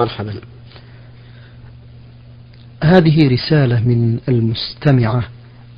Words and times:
مرحبا. 0.00 0.34
هذه 2.84 3.28
رسالة 3.28 3.80
من 3.80 4.18
المستمعة 4.28 5.22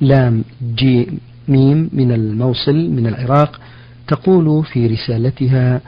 لام 0.01 0.43
جي 0.75 1.07
ميم 1.47 1.89
من 1.93 2.11
الموصل 2.11 2.75
من 2.89 3.07
العراق 3.07 3.61
تقول 4.07 4.65
في 4.65 4.87
رسالتها 4.87 5.81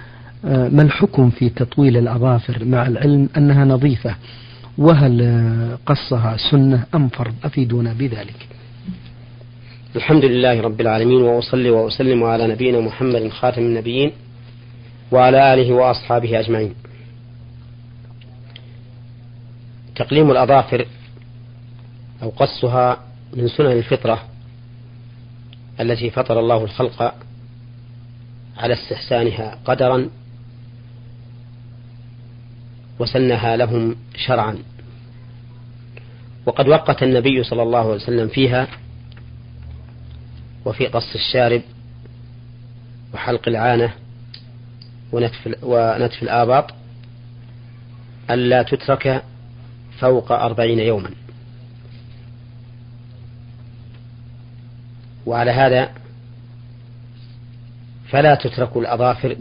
آه، 0.46 0.70
ما 0.70 0.82
الحكم 0.82 1.30
في 1.30 1.50
تطويل 1.50 1.98
الأظافر 1.98 2.66
مع 2.66 2.88
العلم 2.88 3.30
أنها 3.38 3.66
نظيفة؟ 3.66 4.16
وهل 4.78 5.18
قصها 5.86 6.38
سنة 6.52 6.84
أم 6.96 7.08
فرض؟ 7.10 7.34
أفيدونا 7.44 7.94
بذلك. 7.94 8.48
الحمد 9.96 10.26
لله 10.26 10.62
رب 10.62 10.82
العالمين 10.82 11.22
وأصلي 11.22 11.70
وأسلم 11.70 12.24
على 12.24 12.48
نبينا 12.48 12.80
محمد 12.80 13.30
خاتم 13.30 13.62
النبيين 13.62 14.12
وعلى 15.12 15.54
آله 15.54 15.74
وأصحابه 15.74 16.40
أجمعين. 16.40 16.74
تقليم 19.96 20.32
الأظافر 20.32 20.86
أو 22.24 22.30
قصها 22.30 23.04
من 23.34 23.48
سنن 23.48 23.72
الفطرة 23.72 24.24
التي 25.80 26.10
فطر 26.10 26.40
الله 26.40 26.64
الخلق 26.64 27.16
على 28.58 28.74
استحسانها 28.74 29.58
قدرا 29.66 30.10
وسنها 33.00 33.56
لهم 33.56 33.96
شرعا. 34.16 34.58
وقد 36.46 36.68
وقت 36.68 37.04
النبي 37.04 37.44
صلى 37.44 37.64
الله 37.64 37.80
عليه 37.80 37.96
وسلم 37.96 38.28
فيها 38.28 38.68
وفي 40.66 40.88
قص 40.88 41.16
الشارب 41.16 41.62
وحلق 43.14 43.48
العانة 43.48 43.94
ونتف, 45.12 45.58
ونتف 45.64 46.24
الآباط 46.24 46.74
ألا 48.30 48.64
تترك 48.64 49.24
فوق 50.04 50.32
أربعين 50.32 50.80
يوما. 50.80 51.10
وعلى 55.26 55.52
هذا 55.52 55.92
فلا 58.10 58.36
تترك 58.36 58.78
الأظافر 58.78 59.38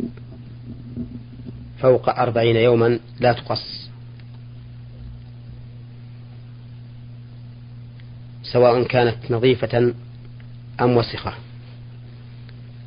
فوق 1.79 2.19
أربعين 2.19 2.57
يوما 2.57 2.99
لا 3.21 3.33
تقص. 3.33 3.91
سواء 8.43 8.83
كانت 8.83 9.17
نظيفة 9.31 9.95
أم 10.81 10.97
وسخة. 10.97 11.33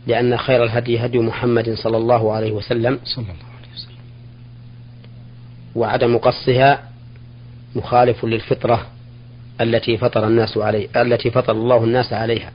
لأن 0.08 0.38
خير 0.38 0.64
الهدي 0.64 1.06
هدي 1.06 1.20
محمد 1.20 1.74
صلى 1.74 1.98
الله 1.98 2.34
عليه 2.34 2.52
وسلم 2.52 3.00
صلى 3.04 3.24
الله 3.24 3.52
عليه 3.58 3.74
وسلم. 3.74 3.98
وعدم 5.76 6.18
قصها 6.18 6.95
مخالف 7.76 8.26
للفطرة 8.26 8.88
التي 9.62 9.98
فطر 9.98 10.28
الناس 10.28 10.58
عليه 10.58 11.02
التي 11.02 11.32
فطر 11.32 11.54
الله 11.54 11.84
الناس 11.84 12.14
عليها. 12.14 12.52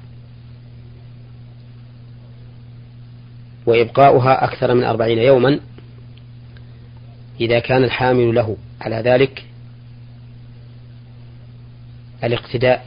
وإبقاؤها 3.67 4.45
أكثر 4.45 4.75
من 4.75 4.85
أربعين 4.85 5.19
يوما 5.19 5.61
إذا 7.41 7.59
كان 7.59 7.85
الحامل 7.85 8.35
له. 8.35 8.57
على 8.81 8.97
ذلك 8.97 9.45
الاقتداء 12.25 12.87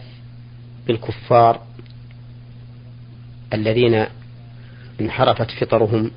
بالكفار 0.88 1.62
الذين 3.54 4.06
انحرفت 5.02 5.52
فطرهم 5.52 6.12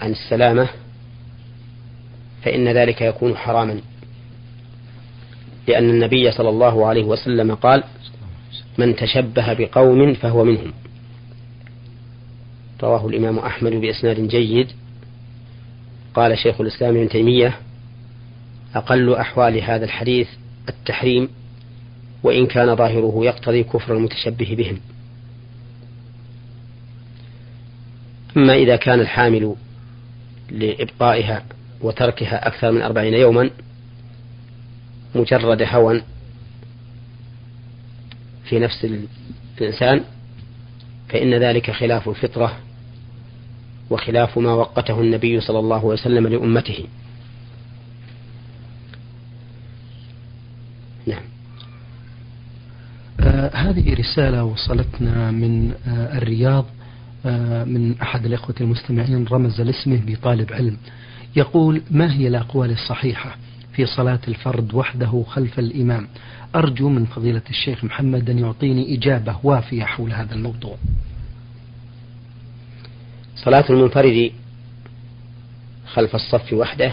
عن 0.00 0.10
السلامة 0.10 0.68
فإن 2.42 2.68
ذلك 2.68 3.00
يكون 3.00 3.36
حراما. 3.36 3.80
لأن 5.68 5.90
النبي 5.90 6.30
صلى 6.30 6.48
الله 6.48 6.86
عليه 6.86 7.04
وسلم 7.04 7.54
قال 7.54 7.84
من 8.78 8.96
تشبه 8.96 9.52
بقوم 9.52 10.14
فهو 10.14 10.44
منهم. 10.44 10.72
رواه 12.82 13.06
الإمام 13.06 13.38
أحمد 13.38 13.72
بإسناد 13.72 14.28
جيد. 14.28 14.68
قال 16.14 16.38
شيخ 16.38 16.60
الإسلام 16.60 16.96
ابن 16.96 17.08
تيمية 17.08 17.56
أقل 18.74 19.14
أحوال 19.14 19.62
هذا 19.62 19.84
الحديث 19.84 20.28
التحريم 20.68 21.28
وإن 22.22 22.46
كان 22.46 22.76
ظاهره 22.76 23.20
يقتضي 23.24 23.62
كفر 23.62 23.96
المتشبه 23.96 24.54
بهم. 24.58 24.80
أما 28.36 28.54
إذا 28.54 28.76
كان 28.76 29.00
الحامل 29.00 29.54
لإبقائها 30.50 31.44
وتركها 31.82 32.46
أكثر 32.46 32.72
من 32.72 32.82
أربعين 32.82 33.14
يوما 33.14 33.50
مجرد 35.14 35.62
هوى 35.62 36.02
في 38.44 38.58
نفس 38.58 38.86
الإنسان 39.58 40.04
فإن 41.08 41.34
ذلك 41.34 41.70
خلاف 41.70 42.08
الفطرة 42.08 42.56
وخلاف 43.90 44.38
ما 44.38 44.52
وقته 44.52 45.00
النبي 45.00 45.40
صلى 45.40 45.58
الله 45.58 45.76
عليه 45.76 45.86
وسلم 45.86 46.26
لأمته. 46.26 46.86
نعم. 51.06 51.22
آه 53.20 53.50
هذه 53.56 53.94
رسالة 53.94 54.44
وصلتنا 54.44 55.30
من 55.30 55.72
آه 55.86 56.18
الرياض 56.18 56.66
آه 57.26 57.64
من 57.64 58.00
أحد 58.00 58.26
الإخوة 58.26 58.54
المستمعين 58.60 59.26
رمز 59.26 59.60
لاسمه 59.60 60.00
بطالب 60.06 60.52
علم. 60.52 60.76
يقول 61.36 61.82
ما 61.90 62.12
هي 62.12 62.28
الأقوال 62.28 62.70
الصحيحة 62.70 63.36
في 63.72 63.86
صلاة 63.86 64.20
الفرد 64.28 64.74
وحده 64.74 65.24
خلف 65.28 65.58
الإمام؟ 65.58 66.08
أرجو 66.54 66.88
من 66.88 67.04
فضيلة 67.04 67.42
الشيخ 67.50 67.84
محمد 67.84 68.30
أن 68.30 68.38
يعطيني 68.38 68.94
إجابة 68.96 69.36
وافية 69.42 69.84
حول 69.84 70.12
هذا 70.12 70.34
الموضوع. 70.34 70.76
صلاة 73.36 73.64
المنفرد 73.70 74.32
خلف 75.86 76.14
الصف 76.14 76.52
وحده 76.52 76.92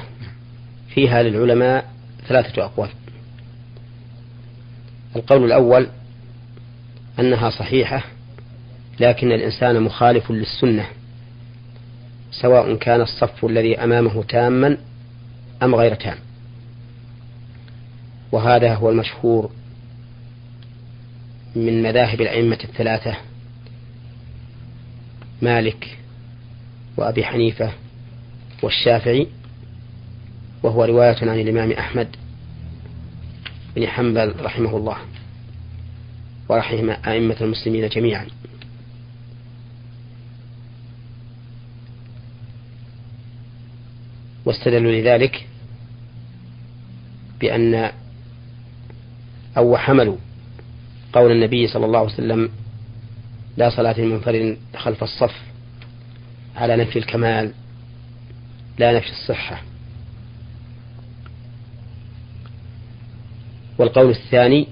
فيها 0.90 1.24
للعلماء 1.24 1.92
ثلاثة 2.28 2.64
أقوال. 2.66 2.90
القول 5.16 5.46
الأول 5.46 5.88
أنها 7.20 7.50
صحيحة 7.50 8.04
لكن 9.00 9.32
الإنسان 9.32 9.82
مخالف 9.82 10.32
للسنة. 10.32 10.86
سواء 12.42 12.76
كان 12.76 13.02
الصف 13.02 13.46
الذي 13.46 13.84
أمامه 13.84 14.24
تاما 14.24 14.78
أم 15.64 15.76
غير 15.76 15.96
تام. 15.96 16.18
وهذا 18.32 18.76
هو 18.76 18.90
المشهور 18.90 19.52
من 21.56 21.84
مذاهب 21.84 22.22
الأئمة 22.22 22.58
الثلاثة 22.64 23.18
مالك 25.42 25.98
وأبي 26.98 27.26
حنيفة 27.26 27.72
والشافعي 28.64 29.28
وهو 30.64 30.84
رواية 30.84 31.16
عن 31.22 31.40
الإمام 31.40 31.72
أحمد 31.72 32.08
بن 33.76 33.88
حنبل 33.88 34.34
رحمه 34.40 34.78
الله 34.78 34.98
ورحم 36.50 36.90
أئمة 36.90 37.36
المسلمين 37.42 37.90
جميعا. 37.90 38.28
واستدلوا 44.48 44.92
لذلك 44.92 45.48
بأن 47.40 47.92
أو 49.58 49.78
حملوا 49.78 50.18
قول 51.14 51.32
النبي 51.32 51.68
صلى 51.68 51.86
الله 51.86 52.00
عليه 52.00 52.14
وسلم 52.14 52.50
لا 53.58 53.70
صلاة 53.70 54.00
لمنفرد 54.00 54.58
خلف 54.78 55.04
الصف 55.04 55.36
على 56.56 56.76
نفي 56.76 57.00
الكمال 57.00 57.52
لا 58.78 58.98
نفي 58.98 59.12
الصحة. 59.12 59.62
والقول 63.78 64.10
الثاني 64.10 64.68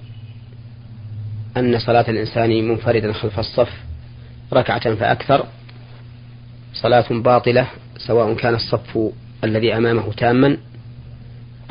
أن 1.58 1.80
صلاة 1.80 2.06
الإنسان 2.10 2.68
منفردا 2.68 3.14
خلف 3.14 3.40
الصف 3.40 3.74
ركعة 4.54 4.96
فأكثر 4.96 5.46
صلاة 6.74 7.06
باطلة 7.10 7.68
سواء 7.98 8.34
كان 8.34 8.56
الصف 8.56 8.98
الذي 9.46 9.78
أمامه 9.78 10.14
تاما 10.14 10.58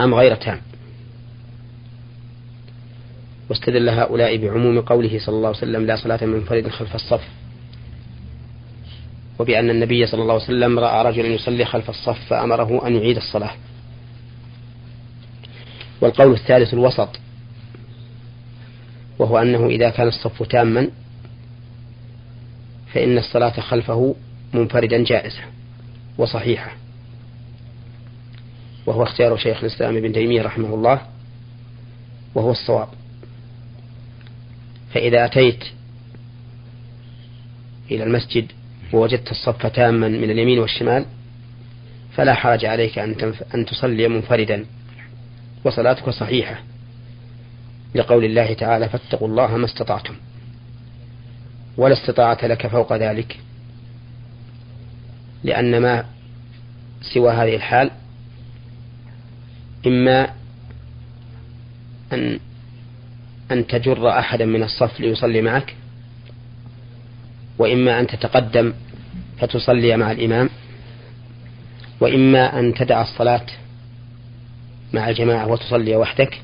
أم 0.00 0.14
غير 0.14 0.34
تام. 0.34 0.60
واستدل 3.50 3.88
هؤلاء 3.88 4.36
بعموم 4.36 4.80
قوله 4.80 5.18
صلى 5.18 5.36
الله 5.36 5.48
عليه 5.48 5.58
وسلم 5.58 5.86
لا 5.86 5.96
صلاة 5.96 6.24
منفرد 6.24 6.68
خلف 6.68 6.94
الصف. 6.94 7.28
وبأن 9.38 9.70
النبي 9.70 10.06
صلى 10.06 10.22
الله 10.22 10.34
عليه 10.34 10.44
وسلم 10.44 10.78
رأى 10.78 11.10
رجلا 11.10 11.26
يصلي 11.28 11.64
خلف 11.64 11.90
الصف 11.90 12.18
فأمره 12.28 12.86
أن 12.86 12.96
يعيد 12.96 13.16
الصلاة. 13.16 13.54
والقول 16.00 16.32
الثالث 16.32 16.74
الوسط 16.74 17.08
وهو 19.18 19.38
أنه 19.38 19.66
إذا 19.66 19.90
كان 19.90 20.08
الصف 20.08 20.42
تاما 20.42 20.88
فإن 22.92 23.18
الصلاة 23.18 23.60
خلفه 23.60 24.14
منفردا 24.54 25.04
جائزة 25.04 25.40
وصحيحة. 26.18 26.83
وهو 28.86 29.02
اختيار 29.02 29.36
شيخ 29.36 29.60
الإسلام 29.64 29.96
ابن 29.96 30.12
تيمية 30.12 30.42
رحمه 30.42 30.74
الله 30.74 31.00
وهو 32.34 32.50
الصواب. 32.50 32.88
فإذا 34.94 35.24
أتيت 35.24 35.64
إلى 37.90 38.04
المسجد 38.04 38.52
ووجدت 38.92 39.30
الصف 39.30 39.66
تاما 39.66 40.08
من 40.08 40.30
اليمين 40.30 40.58
والشمال 40.58 41.06
فلا 42.12 42.34
حرج 42.34 42.64
عليك 42.64 42.98
أن, 42.98 43.34
أن 43.54 43.66
تصلي 43.66 44.08
منفردا. 44.08 44.64
وصلاتك 45.64 46.10
صحيحة. 46.10 46.62
لقول 47.94 48.24
الله 48.24 48.52
تعالى 48.52 48.88
فاتقوا 48.88 49.28
الله 49.28 49.56
ما 49.56 49.64
استطعتم. 49.64 50.14
ولا 51.76 51.92
استطاعة 51.92 52.46
لك 52.46 52.66
فوق 52.66 52.96
ذلك 52.96 53.38
لأن 55.44 55.82
ما 55.82 56.04
سوى 57.02 57.32
هذه 57.32 57.56
الحال 57.56 57.90
إما 59.86 60.30
أن 62.12 62.38
أن 63.50 63.66
تجر 63.66 64.08
أحدا 64.18 64.44
من 64.44 64.62
الصف 64.62 65.00
ليصلي 65.00 65.42
معك 65.42 65.74
وإما 67.58 68.00
أن 68.00 68.06
تتقدم 68.06 68.72
فتصلي 69.38 69.96
مع 69.96 70.12
الإمام 70.12 70.50
وإما 72.00 72.58
أن 72.58 72.74
تدع 72.74 73.02
الصلاة 73.02 73.46
مع 74.92 75.08
الجماعة 75.08 75.46
وتصلي 75.48 75.96
وحدك 75.96 76.40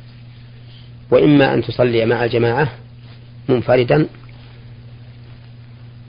وإما 1.11 1.55
أن 1.55 1.63
تصلي 1.63 2.07
مع 2.07 2.25
الجماعة 2.25 2.69
منفردا 3.49 4.07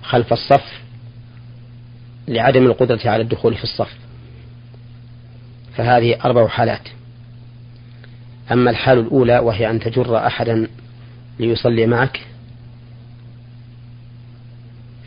خلف 0.04 0.34
الصف 0.34 0.82
لعدم 2.28 2.66
القدرة 2.66 3.10
على 3.10 3.24
الدخول 3.24 3.56
في 3.56 3.64
الصف. 3.64 3.98
فهذه 5.78 6.18
أربع 6.26 6.48
حالات. 6.48 6.88
أما 8.52 8.72
الحال 8.72 9.00
الأولى 9.00 9.40
وهي 9.40 9.70
أن 9.70 9.80
تجر 9.80 10.18
أحدا 10.28 10.68
ليصلي 11.40 11.86
معك 11.86 12.22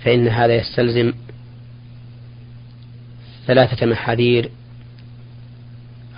فإن 0.05 0.29
هذا 0.29 0.55
يستلزم 0.55 1.13
ثلاثة 3.47 3.87
محاذير 3.87 4.51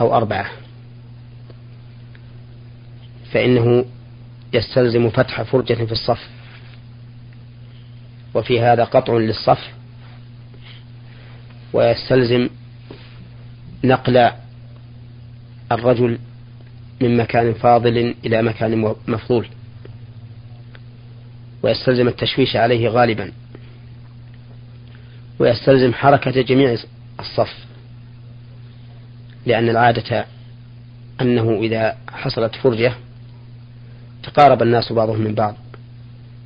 أو 0.01 0.17
أربعة. 0.17 0.51
فإنه 3.33 3.85
يستلزم 4.53 5.11
فتح 5.11 5.43
فرجة 5.43 5.75
في 5.75 5.93
الصف 5.93 6.29
وفي 8.35 8.61
هذا 8.61 8.85
قطع 8.85 9.13
للصف 9.13 9.71
ويستلزم 11.73 12.49
نقل 13.85 14.31
الرجل 15.73 16.19
من 17.01 17.17
مكان 17.17 17.55
فاضل 17.55 18.15
إلى 18.25 18.43
مكان 18.43 18.95
مفضول. 19.09 19.47
ويستلزم 21.63 22.09
التشويش 22.09 22.57
عليه 22.57 22.89
غالبا. 22.89 23.33
ويستلزم 25.39 25.95
حركة 25.95 26.41
جميع 26.43 26.77
الصف. 27.21 27.55
لأن 29.47 29.69
العادة 29.69 30.27
أنه 31.21 31.59
إذا 31.59 31.97
حصلت 32.11 32.55
فرجة 32.55 32.93
تقارب 34.23 34.63
الناس 34.63 34.93
بعضهم 34.93 35.21
من 35.21 35.35
بعض. 35.35 35.57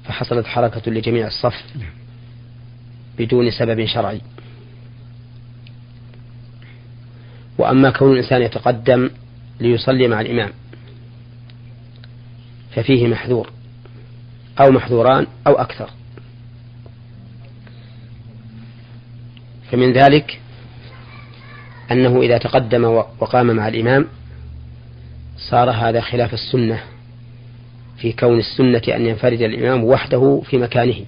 فحصلت 0.05 0.47
حركة 0.47 0.91
لجميع 0.91 1.27
الصف 1.27 1.65
بدون 3.19 3.51
سبب 3.51 3.85
شرعي. 3.85 4.21
وأما 7.59 7.91
كون 7.91 8.13
الإنسان 8.13 8.43
يتقدم 8.43 9.11
ليصلي 9.61 10.09
مع 10.09 10.21
الإمام. 10.21 10.51
ففيه 12.75 13.09
محذور. 13.09 13.51
أو 14.61 14.71
محذوران 14.71 15.27
أو 15.47 15.53
أكثر. 15.53 15.91
فمن 19.71 19.93
ذلك 19.93 20.41
أنه 21.91 22.23
إذا 22.23 22.39
تقدم 22.39 22.85
وقام 22.85 23.57
مع 23.57 23.69
الإمام 23.69 24.07
صار 25.37 25.71
هذا 25.71 26.01
خلاف 26.01 26.35
السنة 26.35 26.83
في 27.97 28.13
كون 28.13 28.39
السنة 28.39 28.83
أن 28.97 29.07
ينفرد 29.07 29.43
الإمام 29.43 29.85
وحده 29.85 30.43
في 30.45 30.59
مكانه. 30.59 31.05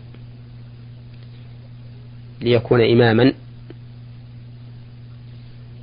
ليكون 2.40 2.80
إماما 2.80 3.32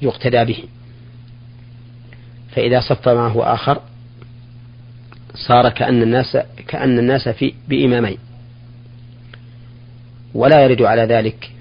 يقتدى 0.01 0.45
به. 0.45 0.63
فإذا 2.59 2.79
صف 2.79 3.09
معه 3.09 3.53
آخر 3.53 3.81
صار 5.33 5.69
كأن 5.69 6.01
الناس 6.01 6.37
كأن 6.67 6.99
الناس 6.99 7.29
في 7.29 7.53
بإمامين. 7.67 8.17
ولا 10.33 10.63
يرد 10.63 10.81
على 10.81 11.01
ذلك 11.01 11.51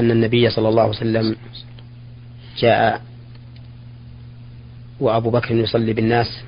أن 0.00 0.10
النبي 0.10 0.50
صلى 0.50 0.68
الله 0.68 0.82
عليه 0.82 0.96
وسلم 0.96 1.36
جاء 2.58 3.02
وأبو 5.00 5.30
بكر 5.30 5.54
يصلي 5.54 5.92
بالناس 5.92 6.40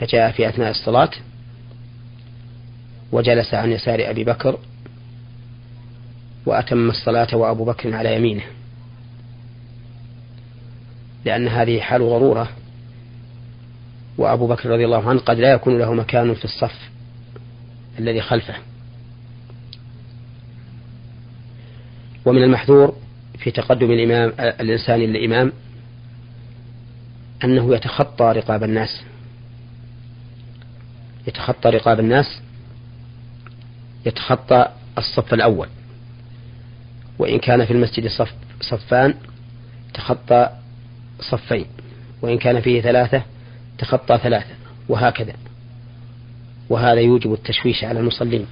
فجاء 0.00 0.32
في 0.32 0.48
أثناء 0.48 0.70
الصلاة 0.70 1.10
وجلس 3.12 3.54
عن 3.54 3.72
يسار 3.72 4.10
أبي 4.10 4.24
بكر 4.24 4.58
وأتم 6.46 6.90
الصلاة 6.90 7.36
وأبو 7.36 7.64
بكر 7.64 7.94
على 7.94 8.16
يمينه. 8.16 8.59
لأن 11.24 11.48
هذه 11.48 11.80
حال 11.80 12.00
ضرورة. 12.00 12.48
وأبو 14.18 14.46
بكر 14.46 14.70
رضي 14.70 14.84
الله 14.84 15.08
عنه 15.08 15.20
قد 15.20 15.38
لا 15.38 15.52
يكون 15.52 15.78
له 15.78 15.94
مكان 15.94 16.34
في 16.34 16.44
الصف 16.44 16.90
الذي 17.98 18.20
خلفه. 18.20 18.54
ومن 22.24 22.42
المحذور 22.42 22.96
في 23.38 23.50
تقدم 23.50 23.90
الإمام 23.90 24.32
الإنسان 24.38 25.00
للإمام 25.00 25.52
أنه 27.44 27.74
يتخطى 27.74 28.24
رقاب 28.36 28.64
الناس. 28.64 29.02
يتخطى 31.28 31.68
رقاب 31.70 32.00
الناس 32.00 32.40
يتخطى 34.06 34.68
الصف 34.98 35.34
الأول. 35.34 35.68
وإن 37.18 37.38
كان 37.38 37.64
في 37.64 37.72
المسجد 37.72 38.06
صف 38.06 38.34
صفان 38.60 39.14
تخطى 39.94 40.59
صفين 41.20 41.66
وإن 42.22 42.38
كان 42.38 42.60
فيه 42.60 42.80
ثلاثة 42.80 43.22
تخطى 43.78 44.18
ثلاثة 44.18 44.54
وهكذا. 44.88 45.34
وهذا 46.68 47.00
يوجب 47.00 47.32
التشويش 47.32 47.84
على 47.84 48.00
المصلين 48.00 48.46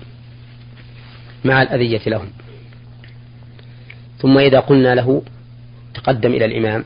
مع 1.44 1.62
الأذية 1.62 2.00
لهم. 2.06 2.28
ثم 4.18 4.38
إذا 4.38 4.60
قلنا 4.60 4.94
له 4.94 5.22
تقدم 5.94 6.30
إلى 6.32 6.44
الإمام 6.44 6.84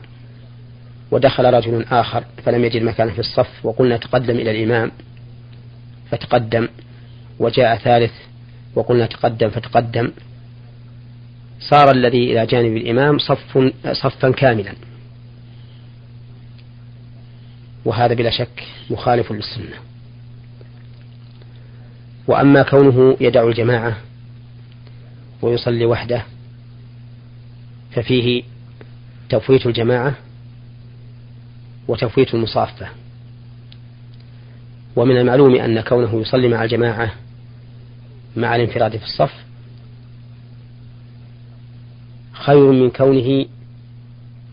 ودخل 1.11 1.53
رجل 1.53 1.85
آخر 1.91 2.23
فلم 2.45 2.65
يجد 2.65 2.81
مكانا 2.81 3.11
في 3.11 3.19
الصف 3.19 3.65
وقلنا 3.65 3.97
تقدم 3.97 4.35
إلى 4.35 4.51
الإمام 4.51 4.91
فتقدم 6.11 6.67
وجاء 7.39 7.77
ثالث 7.77 8.11
وقلنا 8.75 9.05
تقدم 9.05 9.49
فتقدم 9.49 10.11
صار 11.59 11.91
الذي 11.91 12.31
إلى 12.31 12.45
جانب 12.45 12.77
الإمام 12.77 13.17
صف 13.17 13.71
صفا 13.91 14.31
كاملا. 14.31 14.73
وهذا 17.85 18.13
بلا 18.13 18.29
شك 18.29 18.63
مخالف 18.89 19.31
للسنة. 19.31 19.75
وأما 22.27 22.63
كونه 22.63 23.17
يدع 23.21 23.47
الجماعة 23.47 23.97
ويصلي 25.41 25.85
وحده 25.85 26.23
ففيه 27.91 28.43
تفويت 29.29 29.65
الجماعة 29.65 30.15
وتفويت 31.87 32.33
المصافة. 32.33 32.87
ومن 34.95 35.17
المعلوم 35.17 35.55
أن 35.55 35.81
كونه 35.81 36.21
يصلي 36.21 36.47
مع 36.47 36.63
الجماعة 36.63 37.13
مع 38.35 38.55
الانفراد 38.55 38.97
في 38.97 39.03
الصف 39.03 39.33
خير 42.33 42.71
من 42.71 42.89
كونه 42.89 43.45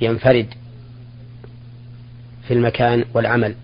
ينفرد 0.01 0.47
في 2.51 2.57
المكان 2.57 3.05
والعمل 3.15 3.55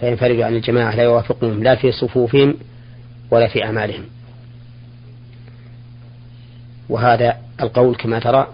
فينفرد 0.00 0.40
عن 0.40 0.56
الجماعة 0.56 0.96
لا 0.96 1.02
يوافقهم 1.02 1.62
لا 1.62 1.74
في 1.74 1.92
صفوفهم 1.92 2.54
ولا 3.30 3.48
في 3.48 3.64
أعمالهم. 3.64 4.04
وهذا 6.88 7.36
القول 7.60 7.94
كما 7.94 8.18
ترى 8.18 8.46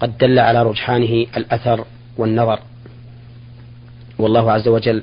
قد 0.00 0.18
دل 0.18 0.38
على 0.38 0.62
رجحانه 0.62 1.26
الأثر 1.36 1.84
والنظر. 2.16 2.58
والله 4.18 4.52
عز 4.52 4.68
وجل 4.68 5.02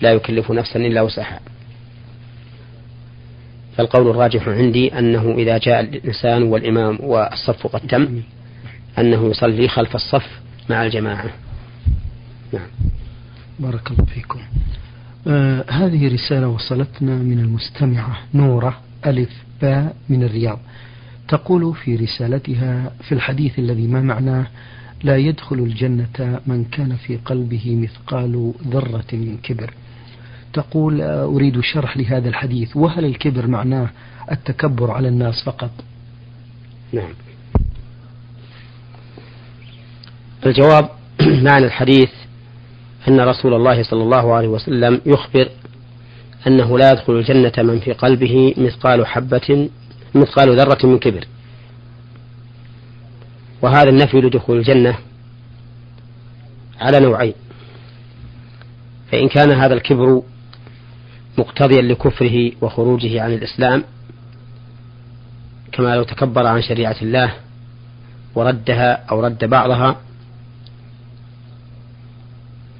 لا 0.00 0.12
يكلف 0.12 0.50
نفسا 0.50 0.78
إلا 0.78 1.02
وسعها. 1.02 1.40
فالقول 3.76 4.10
الراجح 4.10 4.48
عندي 4.48 4.98
أنه 4.98 5.34
إذا 5.38 5.58
جاء 5.58 5.80
الإنسان 5.80 6.42
والإمام 6.42 6.98
والصف 7.00 7.66
قد 7.66 7.80
تم 7.80 8.22
أنه 8.98 9.30
يصلي 9.30 9.68
خلف 9.68 9.94
الصف 9.94 10.40
مع 10.70 10.84
الجماعة. 10.84 11.30
نعم. 12.52 12.68
بارك 13.58 13.90
الله 13.90 14.04
فيكم. 14.04 14.40
آه 15.26 15.64
هذه 15.70 16.14
رسالة 16.14 16.48
وصلتنا 16.48 17.16
من 17.16 17.38
المستمعة 17.38 18.18
نورة 18.34 18.80
ألف 19.06 19.30
باء 19.62 19.96
من 20.08 20.22
الرياض. 20.22 20.58
تقول 21.28 21.74
في 21.74 21.96
رسالتها 21.96 22.92
في 23.08 23.12
الحديث 23.12 23.58
الذي 23.58 23.86
ما 23.86 24.02
معناه 24.02 24.46
لا 25.02 25.16
يدخل 25.16 25.58
الجنة 25.58 26.40
من 26.46 26.64
كان 26.64 26.96
في 26.96 27.16
قلبه 27.16 27.76
مثقال 27.76 28.52
ذرة 28.66 29.04
من 29.12 29.38
كبر. 29.42 29.74
تقول 30.52 31.00
آه، 31.00 31.24
أريد 31.24 31.60
شرح 31.60 31.96
لهذا 31.96 32.28
الحديث. 32.28 32.76
وهل 32.76 33.04
الكبر 33.04 33.46
معناه 33.46 33.90
التكبر 34.32 34.90
على 34.90 35.08
الناس 35.08 35.44
فقط؟ 35.44 35.70
نعم. 36.92 37.12
الجواب 40.46 40.90
معنى 41.46 41.66
الحديث 41.66 42.10
أن 43.08 43.20
رسول 43.20 43.54
الله 43.54 43.82
صلى 43.82 44.02
الله 44.02 44.34
عليه 44.34 44.48
وسلم 44.48 45.00
يخبر 45.06 45.48
أنه 46.46 46.78
لا 46.78 46.92
يدخل 46.92 47.12
الجنة 47.12 47.52
من 47.58 47.80
في 47.80 47.92
قلبه 47.92 48.54
مثقال 48.56 49.06
حبة 49.06 49.70
مثقال 50.14 50.56
ذرة 50.56 50.86
من 50.86 50.98
كبر. 50.98 51.24
وهذا 53.62 53.88
النفي 53.90 54.20
لدخول 54.20 54.58
الجنة 54.58 54.98
على 56.80 57.00
نوعين. 57.00 57.34
فإن 59.12 59.28
كان 59.28 59.50
هذا 59.50 59.74
الكبر 59.74 60.22
مقتضيا 61.38 61.82
لكفره 61.82 62.52
وخروجه 62.60 63.22
عن 63.22 63.32
الإسلام 63.32 63.84
كما 65.72 65.96
لو 65.96 66.02
تكبر 66.02 66.46
عن 66.46 66.62
شريعة 66.62 66.96
الله 67.02 67.32
وردها 68.34 68.92
أو 69.10 69.20
رد 69.20 69.44
بعضها 69.44 70.00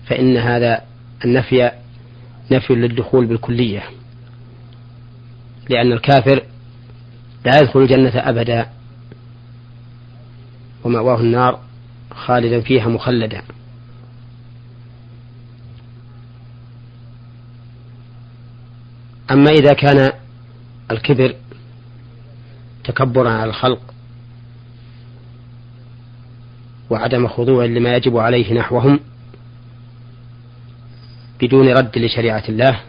فإن 0.07 0.37
هذا 0.37 0.81
النفي 1.25 1.71
نفي 2.51 2.75
للدخول 2.75 3.27
بالكلية 3.27 3.83
لأن 5.69 5.93
الكافر 5.93 6.43
لا 7.45 7.59
يدخل 7.59 7.81
الجنة 7.81 8.13
أبدا 8.15 8.67
ومأواه 10.85 11.21
النار 11.21 11.61
خالدا 12.11 12.61
فيها 12.61 12.89
مخلدا. 12.89 13.43
أما 19.31 19.51
إذا 19.51 19.73
كان 19.73 20.13
الكبر 20.91 21.35
تكبرا 22.85 23.31
على 23.31 23.51
الخلق 23.51 23.95
وعدم 26.91 27.29
خضوع 27.29 27.65
لما 27.65 27.97
يجب 27.97 28.17
عليه 28.17 28.55
نحوهم 28.55 29.01
بدون 31.43 31.69
رد 31.69 31.99
لشريعة 31.99 32.43
الله 32.49 32.81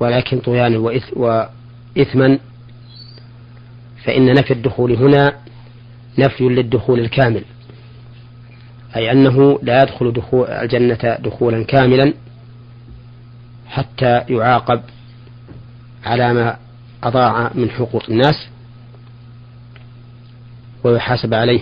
ولكن 0.00 0.38
طغيانا 0.38 0.78
وإثما 1.16 2.38
فإن 4.04 4.34
نفي 4.34 4.52
الدخول 4.52 4.92
هنا 4.92 5.32
نفي 6.18 6.44
للدخول 6.44 7.00
الكامل 7.00 7.44
أي 8.96 9.12
أنه 9.12 9.58
لا 9.62 9.82
يدخل 9.82 10.12
دخول 10.12 10.46
الجنة 10.48 11.16
دخولا 11.20 11.64
كاملا 11.64 12.14
حتى 13.66 14.24
يعاقب 14.28 14.80
على 16.04 16.34
ما 16.34 16.56
أضاع 17.02 17.50
من 17.54 17.70
حقوق 17.70 18.04
الناس 18.08 18.48
ويحاسب 20.84 21.34
عليه 21.34 21.60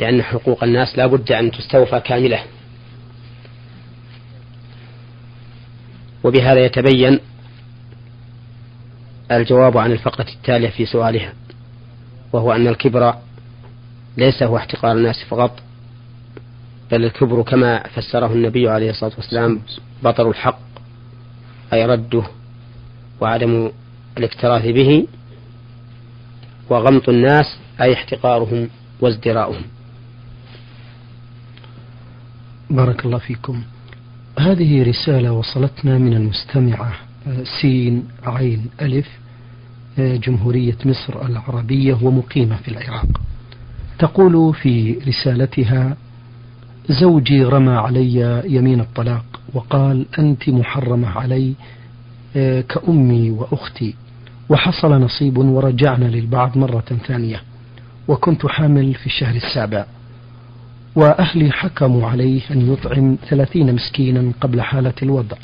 لأن 0.00 0.22
حقوق 0.22 0.64
الناس 0.64 0.98
لا 0.98 1.06
بد 1.06 1.32
أن 1.32 1.50
تستوفى 1.50 2.00
كاملة. 2.00 2.40
وبهذا 6.28 6.64
يتبين 6.64 7.18
الجواب 9.32 9.78
عن 9.78 9.92
الفقرة 9.92 10.26
التالية 10.28 10.68
في 10.68 10.86
سؤالها 10.86 11.32
وهو 12.32 12.52
أن 12.52 12.68
الكبر 12.68 13.14
ليس 14.16 14.42
هو 14.42 14.56
احتقار 14.56 14.92
الناس 14.92 15.24
فقط 15.28 15.60
بل 16.90 17.04
الكبر 17.04 17.42
كما 17.42 17.82
فسره 17.88 18.32
النبي 18.32 18.68
عليه 18.68 18.90
الصلاة 18.90 19.12
والسلام 19.16 19.60
بطر 20.02 20.30
الحق 20.30 20.58
أي 21.72 21.86
رده 21.86 22.22
وعدم 23.20 23.70
الاكتراث 24.18 24.66
به 24.66 25.06
وغمط 26.70 27.08
الناس 27.08 27.56
أي 27.80 27.92
احتقارهم 27.92 28.68
وازدراؤهم. 29.00 29.62
بارك 32.70 33.06
الله 33.06 33.18
فيكم. 33.18 33.64
هذه 34.38 34.82
رسالة 34.82 35.32
وصلتنا 35.32 35.98
من 35.98 36.12
المستمعة 36.12 36.92
سين 37.60 38.04
عين 38.24 38.66
ألف 38.82 39.08
جمهورية 39.98 40.76
مصر 40.84 41.26
العربية 41.26 41.98
ومقيمة 42.02 42.56
في 42.56 42.68
العراق. 42.68 43.06
تقول 43.98 44.54
في 44.54 44.98
رسالتها 45.08 45.96
زوجي 46.88 47.44
رمى 47.44 47.72
علي 47.72 48.42
يمين 48.46 48.80
الطلاق 48.80 49.24
وقال 49.54 50.06
أنت 50.18 50.48
محرمة 50.48 51.08
علي 51.08 51.54
آه، 52.36 52.60
كأمي 52.60 53.30
وأختي 53.30 53.94
وحصل 54.48 54.90
نصيب 55.00 55.38
ورجعنا 55.38 56.04
للبعض 56.04 56.58
مرة 56.58 56.84
ثانية 57.06 57.42
وكنت 58.08 58.46
حامل 58.46 58.94
في 58.94 59.06
الشهر 59.06 59.34
السابع. 59.34 59.86
وأهلي 60.96 61.52
حكموا 61.52 62.08
عليه 62.08 62.40
أن 62.50 62.72
يطعم 62.72 63.16
ثلاثين 63.28 63.74
مسكينا 63.74 64.32
قبل 64.40 64.62
حالة 64.62 64.94
الوضع 65.02 65.36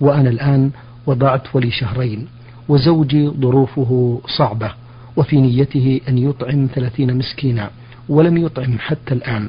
وأنا 0.00 0.30
الآن 0.30 0.70
وضعت 1.06 1.56
ولي 1.56 1.70
شهرين 1.70 2.26
وزوجي 2.68 3.28
ظروفه 3.28 4.20
صعبة 4.38 4.70
وفي 5.16 5.40
نيته 5.40 6.00
أن 6.08 6.18
يطعم 6.18 6.68
ثلاثين 6.74 7.18
مسكينا 7.18 7.70
ولم 8.08 8.36
يطعم 8.36 8.78
حتى 8.78 9.14
الآن. 9.14 9.48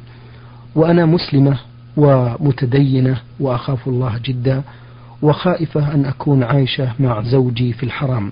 وأنا 0.76 1.06
مسلمة 1.06 1.58
ومتدينة 1.98 3.18
وأخاف 3.40 3.88
الله 3.88 4.20
جدا 4.26 4.62
وخائفة 5.22 5.94
أن 5.94 6.06
أكون 6.06 6.44
عايشة 6.44 6.92
مع 7.00 7.22
زوجي 7.22 7.74
في 7.74 7.84
الحرام. 7.84 8.32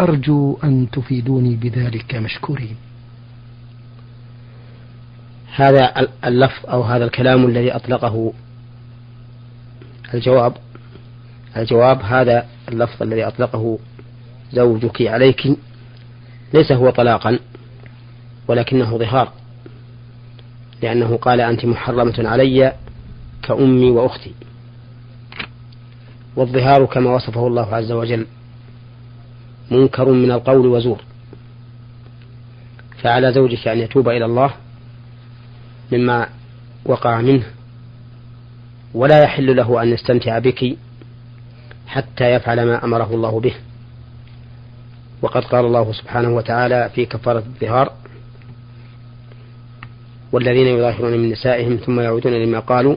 أرجو 0.00 0.58
أن 0.64 0.86
تفيدوني 0.92 1.54
بذلك 1.54 2.14
مشكورين. 2.14 2.76
هذا 5.54 6.08
اللفظ 6.24 6.66
أو 6.70 6.82
هذا 6.82 7.04
الكلام 7.04 7.46
الذي 7.46 7.76
أطلقه. 7.76 8.32
الجواب 10.14 10.56
الجواب 11.56 12.02
هذا 12.02 12.46
اللفظ 12.68 13.02
الذي 13.02 13.24
أطلقه 13.24 13.78
زوجك 14.52 15.02
عليك 15.02 15.56
ليس 16.54 16.72
هو 16.72 16.90
طلاقا 16.90 17.38
ولكنه 18.48 18.98
ظهار 18.98 19.32
لأنه 20.82 21.16
قال 21.16 21.40
أنت 21.40 21.64
محرمة 21.64 22.14
علي 22.18 22.72
كأمي 23.42 23.90
وأختي. 23.90 24.34
والظهار 26.36 26.86
كما 26.86 27.14
وصفه 27.14 27.46
الله 27.46 27.74
عز 27.74 27.92
وجل 27.92 28.26
منكر 29.70 30.12
من 30.12 30.30
القول 30.30 30.66
وزور. 30.66 31.00
فعلى 33.02 33.32
زوجك 33.32 33.68
أن 33.68 33.78
يتوب 33.78 34.08
إلى 34.08 34.24
الله 34.24 34.50
مما 35.92 36.28
وقع 36.84 37.20
منه. 37.20 37.44
ولا 38.94 39.22
يحل 39.22 39.56
له 39.56 39.82
أن 39.82 39.88
يستمتع 39.88 40.38
بك 40.38 40.76
حتى 41.86 42.24
يفعل 42.24 42.66
ما 42.66 42.84
أمره 42.84 43.14
الله 43.14 43.40
به. 43.40 43.54
وقد 45.22 45.44
قال 45.44 45.64
الله 45.64 45.92
سبحانه 45.92 46.36
وتعالى 46.36 46.90
في 46.94 47.06
كفارة 47.06 47.38
الظهار 47.38 47.92
والذين 50.32 50.66
يظاهرون 50.66 51.12
من 51.12 51.30
نسائهم 51.30 51.76
ثم 51.76 52.00
يعودون 52.00 52.32
لما 52.32 52.58
قالوا 52.58 52.96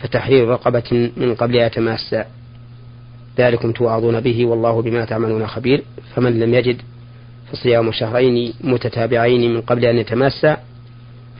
فتحرير 0.00 0.48
رقبة 0.48 1.10
من 1.16 1.34
قبل 1.34 1.54
يتماسى 1.54 2.24
ذلكم 3.38 3.72
توعظون 3.72 4.20
به 4.20 4.46
والله 4.46 4.82
بما 4.82 5.04
تعملون 5.04 5.46
خبير. 5.46 5.82
فمن 6.14 6.40
لم 6.40 6.54
يجد 6.54 6.82
فصيام 7.52 7.92
شهرين 7.92 8.54
متتابعين 8.60 9.54
من 9.54 9.60
قبل 9.60 9.84
أن 9.84 9.98
يتماسى 9.98 10.56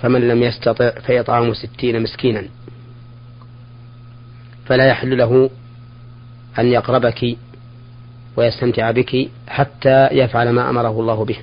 فمن 0.02 0.28
لم 0.28 0.42
يستطع 0.42 0.90
فيطعم 0.90 1.54
ستين 1.54 2.02
مسكينا 2.02 2.44
فلا 4.66 4.86
يحل 4.86 5.18
له 5.18 5.50
أن 6.58 6.66
يقربك 6.66 7.36
ويستمتع 8.36 8.90
بك 8.90 9.28
حتى 9.48 10.08
يفعل 10.12 10.50
ما 10.50 10.70
أمره 10.70 11.00
الله 11.00 11.24
به. 11.24 11.36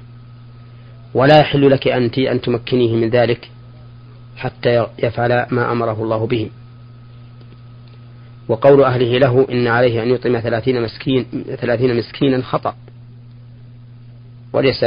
ولا 1.13 1.39
يحل 1.39 1.71
لك 1.71 1.87
أنت 1.87 2.17
أن 2.17 2.41
تمكنيه 2.41 2.95
من 2.95 3.09
ذلك 3.09 3.49
حتى 4.37 4.85
يفعل 5.03 5.45
ما 5.51 5.71
أمره 5.71 6.03
الله 6.03 6.27
به. 6.27 6.49
وقول 8.47 8.83
أهله 8.83 9.17
له 9.17 9.47
إن 9.51 9.67
عليه 9.67 10.03
أن 10.03 10.09
يطعم 10.09 10.39
ثلاثين, 10.39 10.81
مسكين 10.81 11.25
ثلاثين 11.61 11.97
مسكينا 11.97 12.41
خطأ. 12.41 12.75
وليس 14.53 14.85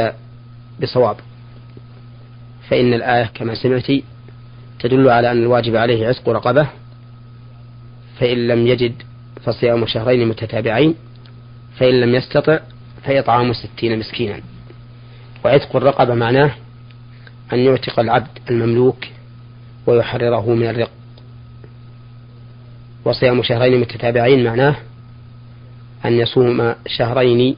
بصواب. 0.81 1.15
فإن 2.73 2.93
الآية 2.93 3.25
كما 3.25 3.55
سمعت 3.55 3.91
تدل 4.79 5.09
على 5.09 5.31
أن 5.31 5.43
الواجب 5.43 5.75
عليه 5.75 6.07
عتق 6.07 6.29
رقبة 6.29 6.67
فإن 8.19 8.47
لم 8.47 8.67
يجد 8.67 8.93
فصيام 9.43 9.85
شهرين 9.85 10.27
متتابعين 10.27 10.95
فإن 11.77 12.01
لم 12.01 12.15
يستطع 12.15 12.59
فإطعام 13.03 13.53
ستين 13.53 13.99
مسكينا. 13.99 14.39
وعتق 15.45 15.75
الرقبة 15.75 16.13
معناه 16.13 16.51
أن 17.53 17.59
يعتق 17.59 17.99
العبد 17.99 18.39
المملوك 18.49 19.05
ويحرره 19.87 20.53
من 20.53 20.67
الرق. 20.67 20.91
وصيام 23.05 23.43
شهرين 23.43 23.79
متتابعين 23.81 24.43
معناه 24.43 24.75
أن 26.05 26.13
يصوم 26.13 26.75
شهرين 26.87 27.55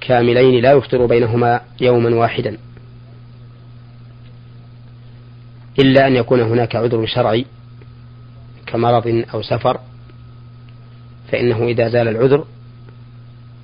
كاملين 0.00 0.62
لا 0.62 0.72
يفطر 0.72 1.06
بينهما 1.06 1.60
يوما 1.80 2.14
واحدا. 2.14 2.58
إلا 5.78 6.06
أن 6.06 6.16
يكون 6.16 6.40
هناك 6.40 6.76
عذر 6.76 7.06
شرعي 7.06 7.46
كمرض 8.66 9.24
أو 9.34 9.42
سفر 9.42 9.80
فإنه 11.32 11.64
إذا 11.64 11.88
زال 11.88 12.08
العذر 12.08 12.44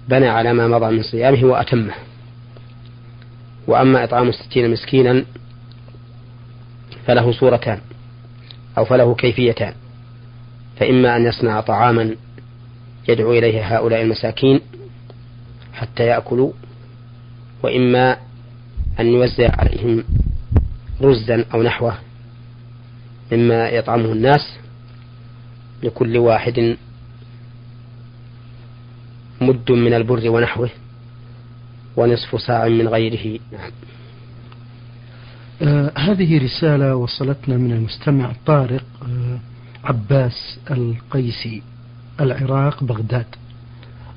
بنى 0.08 0.28
على 0.28 0.52
ما 0.52 0.68
مضى 0.68 0.96
من 0.96 1.02
صيامه 1.02 1.44
وأتمه. 1.44 1.94
وأما 3.66 4.04
إطعام 4.04 4.28
الستين 4.28 4.70
مسكينا 4.70 5.24
فله 7.06 7.32
صورتان 7.32 7.80
أو 8.78 8.84
فله 8.84 9.14
كيفيتان 9.14 9.74
فإما 10.76 11.16
أن 11.16 11.26
يصنع 11.26 11.60
طعاما 11.60 12.16
يدعو 13.08 13.32
إليه 13.32 13.76
هؤلاء 13.76 14.02
المساكين 14.02 14.60
حتى 15.72 16.02
يأكلوا 16.06 16.52
وإما 17.62 18.16
أن 19.00 19.06
يوزع 19.06 19.50
عليهم 19.58 20.04
رزا 21.02 21.44
أو 21.54 21.62
نحوه 21.62 21.98
مما 23.32 23.68
يطعمه 23.68 24.12
الناس 24.12 24.58
لكل 25.82 26.16
واحد 26.16 26.76
مد 29.40 29.72
من 29.72 29.94
البر 29.94 30.30
ونحوه 30.30 30.70
ونصف 31.96 32.40
ساع 32.40 32.68
من 32.68 32.88
غيره. 32.88 33.40
نعم. 33.52 33.70
آه 35.62 35.92
هذه 35.98 36.44
رسالة 36.44 36.96
وصلتنا 36.96 37.56
من 37.56 37.72
المستمع 37.72 38.32
طارق 38.46 38.84
آه 39.02 39.38
عباس 39.84 40.58
القيسي 40.70 41.62
العراق 42.20 42.84
بغداد. 42.84 43.26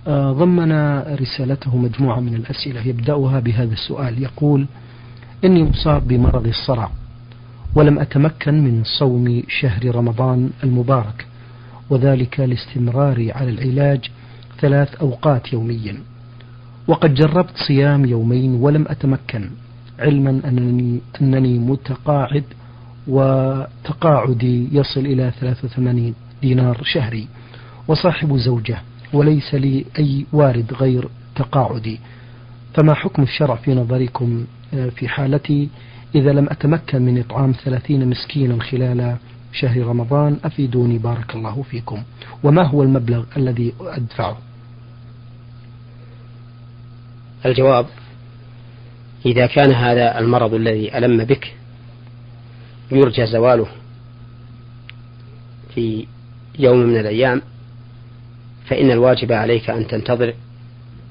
آه 0.08 0.32
ضمن 0.32 0.72
رسالته 1.00 1.78
مجموعة 1.78 2.20
من 2.20 2.36
الأسئلة 2.36 2.88
يبدأها 2.88 3.40
بهذا 3.40 3.74
السؤال. 3.74 4.24
يقول 4.24 4.66
إني 5.46 5.64
مصاب 5.64 6.08
بمرض 6.08 6.48
الصرع 6.48 6.92
ولم 7.76 8.00
أتمكن 8.00 8.64
من 8.64 8.84
صوم 8.84 9.44
شهر 9.48 9.96
رمضان 9.96 10.50
المبارك 10.64 11.26
وذلك 11.90 12.40
لاستمراري 12.40 13.32
على 13.32 13.50
العلاج 13.50 14.12
ثلاث 14.60 14.96
أوقات 14.96 15.54
يوميا. 15.54 15.98
وقد 16.88 17.14
جربت 17.14 17.58
صيام 17.68 18.06
يومين 18.06 18.56
ولم 18.56 18.86
أتمكن 18.88 19.50
علما 20.00 20.42
أنني, 20.46 21.02
أنني 21.22 21.60
متقاعد 21.60 22.44
وتقاعدي 23.08 24.68
يصل 24.72 25.00
إلى 25.00 25.32
83 25.40 26.14
دينار 26.42 26.82
شهري 26.84 27.28
وصاحب 27.88 28.38
زوجة 28.38 28.78
وليس 29.14 29.56
لي 29.56 29.86
أي 30.00 30.26
وارد 30.34 30.74
غير 30.74 31.10
تقاعدي. 31.36 32.00
فما 32.74 32.94
حكم 32.94 33.24
الشرع 33.24 33.56
في 33.56 33.76
نظركم؟ 33.76 34.46
في 34.72 35.08
حالتي 35.08 35.70
إذا 36.16 36.32
لم 36.32 36.48
أتمكن 36.50 37.02
من 37.02 37.20
إطعام 37.20 37.52
ثلاثين 37.52 38.10
مسكينا 38.10 38.64
خلال 38.64 39.16
شهر 39.54 39.82
رمضان 39.82 40.38
أفيدوني 40.44 40.98
بارك 40.98 41.36
الله 41.36 41.64
فيكم. 41.64 42.04
وما 42.44 42.64
هو 42.64 42.84
المبلغ 42.84 43.24
الذي 43.38 43.74
أدفعه؟ 43.82 44.38
الجواب 47.46 47.86
إذا 49.26 49.46
كان 49.46 49.74
هذا 49.74 50.20
المرض 50.20 50.54
الذي 50.54 50.98
ألم 50.98 51.24
بك 51.24 51.54
يرجى 52.92 53.26
زواله 53.26 53.68
في 55.76 56.08
يوم 56.60 56.78
من 56.78 57.00
الأيام 57.00 57.42
فإن 58.66 58.92
الواجب 58.92 59.32
عليك 59.32 59.70
أن 59.70 59.88
تنتظر 59.88 60.34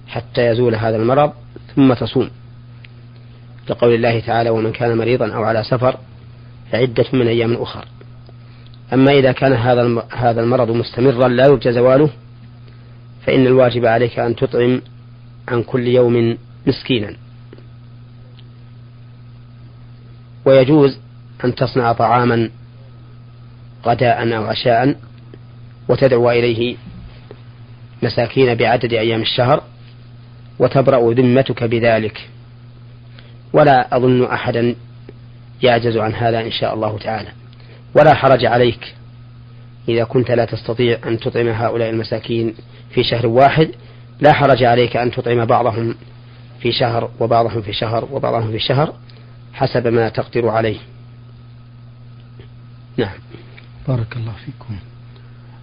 حتى 0.07 0.47
يزول 0.47 0.75
هذا 0.75 0.97
المرض 0.97 1.33
ثم 1.77 1.95
تصوم. 1.95 2.31
لقول 3.69 3.95
الله 3.95 4.21
تعالى 4.21 4.51
ومن 4.51 4.73
كان 4.73 4.99
مريضا 4.99 5.35
أو 5.35 5.45
على 5.45 5.65
سفر 5.65 5.97
فعدة 6.73 7.05
من 7.13 7.27
أيام 7.27 7.55
أخر. 7.55 7.85
أما 8.93 9.13
إذا 9.13 9.33
كان 9.33 9.53
هذا 9.53 10.03
هذا 10.11 10.41
المرض 10.41 10.71
مستمرا 10.71 11.29
لا 11.29 11.47
يرجى 11.47 11.73
زواله 11.73 12.11
فإن 13.27 13.47
الواجب 13.47 13.87
عليك 13.87 14.19
أن 14.19 14.37
تطعم 14.37 14.83
عن 15.49 15.63
كل 15.63 15.89
يوم 15.89 16.39
مسكينا. 16.67 17.17
ويجوز 20.45 20.99
أن 21.45 21.55
تصنع 21.55 21.93
طعاما 21.93 22.51
غداء 23.87 24.37
أو 24.37 24.45
عشاء 24.45 24.97
وتدعو 25.89 26.31
إليه 26.31 26.77
مساكين 28.03 28.55
بعدد 28.55 28.93
أيام 28.93 29.23
الشهر 29.23 29.63
وتبرأ 30.59 31.15
ذمتك 31.15 31.65
بذلك. 31.65 32.29
ولا 33.53 33.97
أظن 33.97 34.25
أحدا 34.25 34.75
يعجز 35.63 35.97
عن 35.97 36.15
هذا 36.15 36.41
إن 36.41 36.51
شاء 36.51 36.75
الله 36.75 36.99
تعالى. 36.99 37.29
ولا 37.95 38.15
حرج 38.15 38.45
عليك 38.45 38.95
إذا 39.89 40.05
كنت 40.05 40.31
لا 40.31 40.45
تستطيع 40.45 40.99
أن 41.07 41.19
تطعم 41.19 41.49
هؤلاء 41.49 41.91
المساكين 41.91 42.55
في 42.91 43.05
شهر 43.05 43.27
واحد 43.27 43.71
لا 44.21 44.33
حرج 44.33 44.63
عليك 44.63 44.97
أن 44.97 45.11
تطعم 45.11 45.45
بعضهم 45.45 45.95
في 46.61 46.73
شهر 46.73 47.11
وبعضهم 47.21 47.63
في 47.63 47.73
شهر 47.73 48.09
وبعضهم 48.13 48.51
في 48.51 48.59
شهر 48.59 48.95
حسب 49.53 49.87
ما 49.87 50.09
تقدر 50.09 50.49
عليه. 50.49 50.79
نعم. 52.97 53.15
بارك 53.89 54.17
الله 54.17 54.33
فيكم. 54.45 54.77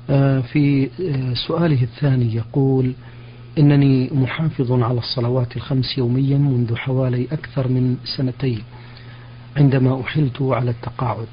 آه، 0.09 0.39
في 0.39 0.89
آه، 1.01 1.33
سؤاله 1.47 1.83
الثاني 1.83 2.35
يقول 2.35 2.93
إنني 3.57 4.09
محافظ 4.13 4.71
على 4.71 4.99
الصلوات 4.99 5.57
الخمس 5.57 5.97
يوميا 5.97 6.37
منذ 6.37 6.75
حوالي 6.75 7.27
أكثر 7.31 7.67
من 7.67 7.97
سنتين 8.17 8.63
عندما 9.57 10.01
أحلت 10.01 10.41
على 10.41 10.71
التقاعد. 10.71 11.27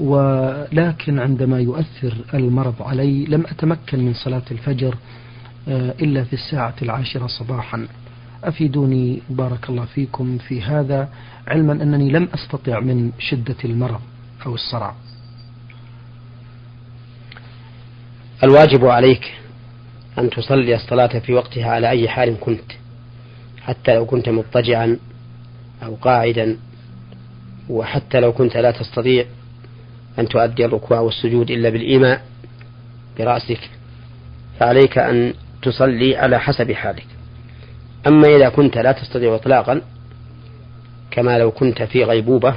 ولكن 0.00 1.18
عندما 1.18 1.60
يؤثر 1.60 2.14
المرض 2.34 2.82
علي 2.82 3.24
لم 3.24 3.46
أتمكن 3.46 3.98
من 3.98 4.14
صلاة 4.14 4.42
الفجر 4.50 4.94
آه، 5.68 5.94
إلا 6.00 6.24
في 6.24 6.32
الساعة 6.32 6.74
العاشرة 6.82 7.26
صباحا. 7.26 7.86
أفيدوني 8.44 9.22
بارك 9.30 9.70
الله 9.70 9.84
فيكم 9.84 10.38
في 10.38 10.62
هذا 10.62 11.08
علما 11.46 11.72
أنني 11.72 12.10
لم 12.10 12.28
أستطع 12.34 12.80
من 12.80 13.12
شدة 13.18 13.56
المرض 13.64 14.00
أو 14.46 14.54
الصرع. 14.54 14.94
الواجب 18.44 18.84
عليك 18.84 19.34
أن 20.18 20.30
تصلي 20.30 20.74
الصلاة 20.74 21.18
في 21.18 21.32
وقتها 21.32 21.70
على 21.70 21.90
أي 21.90 22.08
حال 22.08 22.40
كنت 22.40 22.72
حتى 23.62 23.94
لو 23.94 24.06
كنت 24.06 24.28
مضطجعا 24.28 24.98
أو 25.82 25.94
قاعدا 25.94 26.56
وحتى 27.68 28.20
لو 28.20 28.32
كنت 28.32 28.56
لا 28.56 28.70
تستطيع 28.70 29.24
أن 30.18 30.28
تؤدي 30.28 30.64
الركوع 30.64 31.00
والسجود 31.00 31.50
إلا 31.50 31.68
بالإيماء 31.68 32.22
برأسك 33.18 33.70
فعليك 34.60 34.98
أن 34.98 35.34
تصلي 35.62 36.16
على 36.16 36.40
حسب 36.40 36.72
حالك. 36.72 37.06
أما 38.06 38.36
إذا 38.36 38.48
كنت 38.48 38.78
لا 38.78 38.92
تستطيع 38.92 39.34
إطلاقا 39.34 39.82
كما 41.10 41.38
لو 41.38 41.50
كنت 41.50 41.82
في 41.82 42.04
غيبوبة 42.04 42.54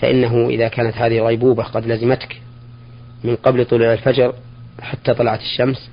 فإنه 0.00 0.48
إذا 0.48 0.68
كانت 0.68 0.96
هذه 0.96 1.18
الغيبوبة 1.18 1.62
قد 1.62 1.86
لزمتك 1.86 2.40
من 3.24 3.36
قبل 3.36 3.64
طلوع 3.64 3.92
الفجر 3.92 4.34
حتى 4.80 5.14
طلعت 5.14 5.40
الشمس 5.40 5.90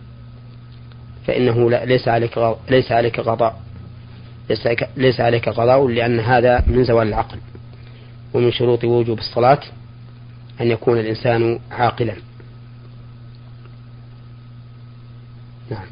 فإنه 1.27 1.69
ليس 1.69 2.07
عليك 2.07 2.39
ليس 2.69 2.91
عليك 2.91 3.19
قضاء 3.19 3.61
ليس 4.97 5.19
عليك 5.19 5.49
قضاء 5.49 5.87
لأن 5.87 6.19
هذا 6.19 6.63
من 6.67 6.83
زوال 6.83 7.07
العقل 7.07 7.37
ومن 8.33 8.51
شروط 8.51 8.83
وجوب 8.83 9.19
الصلاة 9.19 9.59
أن 10.61 10.67
يكون 10.67 10.99
الإنسان 10.99 11.59
عاقلا. 11.71 12.15
نعم. 15.71 15.85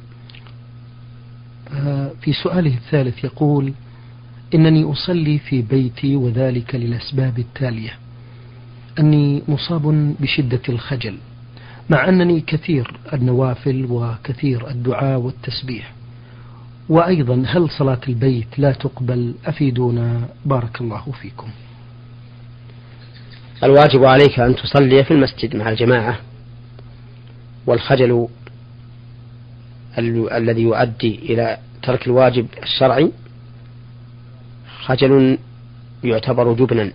آه، 1.74 2.12
في 2.22 2.34
سؤاله 2.34 2.74
الثالث 2.74 3.24
يقول 3.24 3.74
إنني 4.54 4.92
أصلي 4.92 5.40
في 5.40 5.62
بيتي 5.62 6.16
وذلك 6.16 6.76
للأسباب 6.76 7.40
التالية. 7.40 7.94
أني 9.00 9.44
مصاب 9.48 10.16
بشدة 10.20 10.62
الخجل. 10.70 11.18
مع 11.90 12.10
أنني 12.10 12.42
كثير 12.42 13.00
النوافل 13.14 13.88
وكثير 13.90 14.70
الدعاء 14.70 15.20
والتسبيح. 15.20 15.94
وأيضا 16.90 17.44
هل 17.48 17.70
صلاة 17.70 18.00
البيت 18.08 18.60
لا 18.60 18.72
تقبل؟ 18.72 19.34
أفيدونا. 19.46 20.28
بارك 20.46 20.82
الله 20.82 21.12
فيكم. 21.22 21.50
الواجب 23.64 24.06
عليك 24.06 24.40
أن 24.40 24.56
تصلي 24.56 25.04
في 25.04 25.12
المسجد 25.12 25.56
مع 25.56 25.70
الجماعة 25.70 26.20
والخجل 27.66 28.28
الذي 30.32 30.62
يؤدي 30.62 31.16
إلى 31.16 31.58
ترك 31.84 32.08
الواجب 32.08 32.48
الشرعي 32.64 33.12
خجل 34.82 35.38
يعتبر 36.04 36.54
جبنا. 36.54 36.92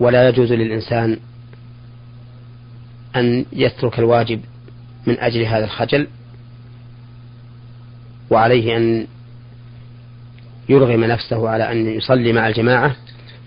ولا 0.00 0.28
يجوز 0.28 0.52
للإنسان 0.52 1.18
أن 3.16 3.44
يترك 3.52 3.98
الواجب 3.98 4.40
من 5.06 5.18
أجل 5.20 5.42
هذا 5.42 5.64
الخجل 5.64 6.08
وعليه 8.30 8.76
أن 8.76 9.06
يرغم 10.68 11.04
نفسه 11.04 11.48
على 11.48 11.72
أن 11.72 11.86
يصلي 11.86 12.32
مع 12.32 12.48
الجماعة 12.48 12.96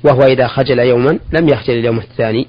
وهو 0.04 0.22
إذا 0.22 0.48
خجل 0.48 0.80
يوما 0.80 1.20
لم 1.34 1.50
يخجل 1.50 1.74
اليوم 1.74 1.98
الثاني. 1.98 2.48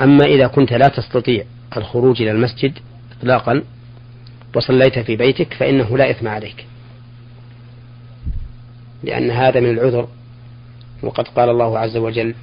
أما 0.00 0.24
إذا 0.24 0.46
كنت 0.46 0.72
لا 0.72 0.88
تستطيع 0.88 1.44
الخروج 1.76 2.22
إلى 2.22 2.30
المسجد 2.30 2.78
إطلاقا 3.18 3.62
وصليت 4.56 4.98
في 4.98 5.16
بيتك 5.16 5.54
فإنه 5.54 5.98
لا 5.98 6.10
إثم 6.10 6.28
عليك. 6.28 6.66
لأن 9.02 9.30
هذا 9.30 9.60
من 9.60 9.70
العذر 9.70 10.08
وقد 11.02 11.28
قال 11.28 11.48
الله 11.48 11.78
عز 11.78 11.96
وجل 11.96 12.34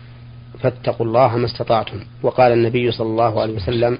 فاتقوا 0.63 1.05
الله 1.05 1.37
ما 1.37 1.45
استطعتم. 1.45 1.99
وقال 2.23 2.51
النبي 2.51 2.91
صلى 2.91 3.07
الله 3.07 3.41
عليه 3.41 3.53
وسلم 3.53 3.97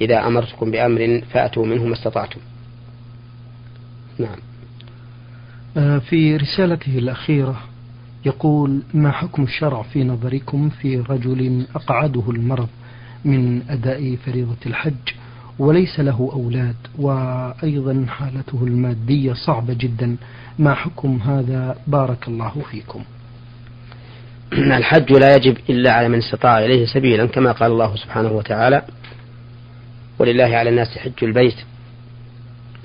إذا 0.00 0.26
أمرتكم 0.26 0.70
بأمر 0.70 1.22
فأتوا 1.30 1.66
منه 1.66 1.84
ما 1.84 1.94
استطعتم. 1.94 2.40
نعم. 4.18 4.38
آه، 5.76 5.98
في 5.98 6.36
رسالته 6.36 6.98
الأخيرة 6.98 7.56
يقول 8.26 8.82
ما 8.94 9.10
حكم 9.10 9.42
الشرع 9.42 9.82
في 9.82 10.04
نظركم 10.04 10.68
في 10.68 10.98
رجل 10.98 11.66
أقعده 11.74 12.30
المرض 12.30 12.68
من 13.24 13.62
أداء 13.70 14.16
فريضة 14.16 14.56
الحج 14.66 14.94
وليس 15.58 16.00
له 16.00 16.30
أولاد 16.32 16.76
وأيضا 16.98 18.06
حالته 18.08 18.58
المادية 18.62 19.32
صعبة 19.32 19.74
جدا؟ 19.74 20.16
ما 20.58 20.74
حكم 20.74 21.16
هذا؟ 21.16 21.76
بارك 21.86 22.28
الله 22.28 22.52
فيكم. 22.70 23.04
الحج 24.78 25.12
لا 25.12 25.36
يجب 25.36 25.58
إلا 25.70 25.92
على 25.92 26.08
من 26.08 26.18
استطاع 26.18 26.58
إليه 26.58 26.86
سبيلا 26.86 27.26
كما 27.26 27.52
قال 27.52 27.72
الله 27.72 27.96
سبحانه 27.96 28.32
وتعالى 28.32 28.82
ولله 30.18 30.56
على 30.56 30.70
الناس 30.70 30.98
حج 30.98 31.12
البيت 31.24 31.56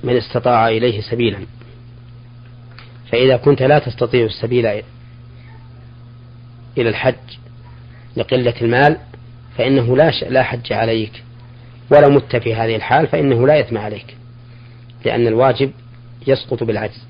من 0.04 0.16
استطاع 0.16 0.68
إليه 0.68 1.00
سبيلا. 1.00 1.38
فإذا 3.12 3.36
كنت 3.36 3.62
لا 3.62 3.78
تستطيع 3.78 4.24
السبيل 4.24 4.66
إلى 6.78 6.88
الحج 6.88 7.14
لقلة 8.16 8.54
المال 8.62 8.98
فإنه 9.58 9.96
لا 9.96 10.10
لا 10.10 10.42
حج 10.42 10.72
عليك. 10.72 11.22
ولو 11.90 12.10
مت 12.10 12.36
في 12.36 12.54
هذه 12.54 12.76
الحال 12.76 13.06
فإنه 13.06 13.46
لا 13.46 13.56
يثم 13.56 13.78
عليك 13.78 14.16
لأن 15.04 15.26
الواجب 15.26 15.70
يسقط 16.26 16.64
بالعجز. 16.64 17.04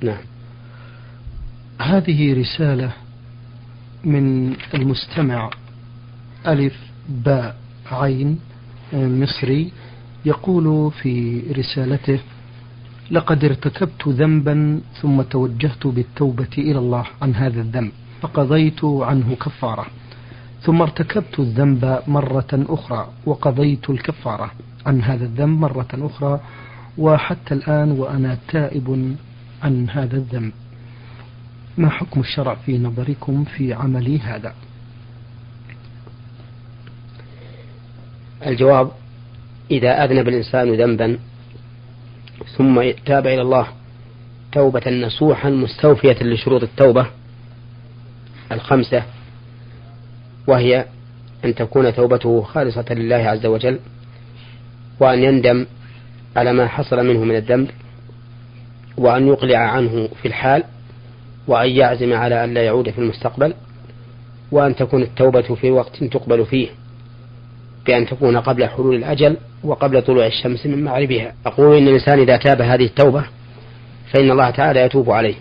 نعم. 0.00 0.37
هذه 1.80 2.40
رسالة 2.40 2.92
من 4.04 4.56
المستمع 4.74 5.50
ألف 6.46 6.76
باء 7.08 7.56
عين 7.92 8.38
مصري 8.92 9.72
يقول 10.24 10.92
في 10.92 11.40
رسالته 11.52 12.20
لقد 13.10 13.44
ارتكبت 13.44 14.08
ذنبا 14.08 14.80
ثم 15.02 15.22
توجهت 15.22 15.86
بالتوبة 15.86 16.54
إلى 16.58 16.78
الله 16.78 17.04
عن 17.22 17.34
هذا 17.34 17.60
الذنب 17.60 17.92
فقضيت 18.20 18.84
عنه 18.84 19.34
كفارة. 19.34 19.86
ثم 20.62 20.82
ارتكبت 20.82 21.38
الذنب 21.38 22.02
مرة 22.06 22.48
أخرى 22.52 23.08
وقضيت 23.26 23.90
الكفارة 23.90 24.50
عن 24.86 25.02
هذا 25.02 25.24
الذنب 25.24 25.58
مرة 25.58 25.88
أخرى 25.92 26.40
وحتى 26.98 27.54
الآن 27.54 27.90
وأنا 27.90 28.38
تائب 28.48 29.16
عن 29.62 29.90
هذا 29.90 30.16
الذنب. 30.16 30.52
ما 31.78 31.90
حكم 31.90 32.20
الشرع 32.20 32.54
في 32.54 32.78
نظركم 32.78 33.44
في 33.44 33.72
عملي 33.72 34.18
هذا؟ 34.18 34.54
الجواب 38.46 38.90
إذا 39.70 40.04
أذنب 40.04 40.28
الإنسان 40.28 40.74
ذنبا 40.74 41.18
ثم 42.56 42.90
تاب 43.06 43.26
إلى 43.26 43.42
الله 43.42 43.66
توبة 44.52 44.90
نصوحا 44.90 45.50
مستوفية 45.50 46.16
لشروط 46.22 46.62
التوبة 46.62 47.06
الخمسة 48.52 49.02
وهي 50.46 50.84
أن 51.44 51.54
تكون 51.54 51.94
توبته 51.94 52.42
خالصة 52.42 52.84
لله 52.90 53.16
عز 53.16 53.46
وجل 53.46 53.78
وأن 55.00 55.22
يندم 55.22 55.66
على 56.36 56.52
ما 56.52 56.66
حصل 56.66 57.06
منه 57.06 57.24
من 57.24 57.36
الذنب 57.36 57.70
وأن 58.96 59.28
يقلع 59.28 59.58
عنه 59.58 60.08
في 60.22 60.28
الحال 60.28 60.64
وأن 61.48 61.70
يعزم 61.70 62.12
على 62.12 62.44
أن 62.44 62.54
لا 62.54 62.62
يعود 62.62 62.90
في 62.90 62.98
المستقبل 62.98 63.54
وأن 64.52 64.76
تكون 64.76 65.02
التوبة 65.02 65.54
في 65.54 65.70
وقت 65.70 66.04
تقبل 66.04 66.46
فيه 66.46 66.68
بأن 67.86 68.06
تكون 68.06 68.36
قبل 68.36 68.68
حلول 68.68 68.94
الأجل 68.94 69.36
وقبل 69.64 70.02
طلوع 70.02 70.26
الشمس 70.26 70.66
من 70.66 70.84
مغربها. 70.84 71.32
أقول 71.46 71.76
إن 71.76 71.88
الإنسان 71.88 72.18
إذا 72.18 72.36
تاب 72.36 72.62
هذه 72.62 72.84
التوبة 72.84 73.24
فإن 74.12 74.30
الله 74.30 74.50
تعالى 74.50 74.80
يتوب 74.80 75.10
عليه. 75.10 75.34